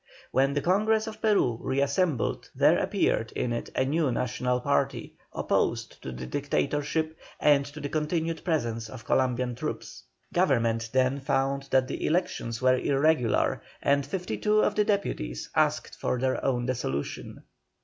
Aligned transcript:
When 0.31 0.55
the 0.55 0.61
Congress 0.61 1.05
of 1.05 1.21
Peru 1.21 1.59
re 1.61 1.79
assembled 1.79 2.49
there 2.55 2.79
appeared 2.79 3.31
in 3.33 3.53
it 3.53 3.69
a 3.75 3.85
new 3.85 4.11
national 4.11 4.59
party, 4.59 5.13
opposed 5.31 6.01
to 6.01 6.11
the 6.11 6.25
Dictatorship 6.25 7.15
and 7.39 7.67
to 7.67 7.79
the 7.79 7.87
continued 7.89 8.43
presence 8.43 8.89
of 8.89 9.05
Columbian 9.05 9.53
troops. 9.53 10.01
Government 10.33 10.89
then 10.91 11.19
found 11.19 11.67
that 11.69 11.87
the 11.87 12.03
elections 12.03 12.63
were 12.63 12.79
irregular, 12.79 13.61
and 13.79 14.03
fifty 14.03 14.39
two 14.39 14.61
of 14.61 14.73
the 14.73 14.85
deputies 14.85 15.51
asked 15.53 15.93
for 15.99 16.17
their 16.17 16.43
own 16.43 16.65
dissolution. 16.65 17.43